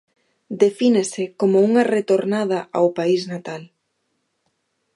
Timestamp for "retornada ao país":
1.95-3.21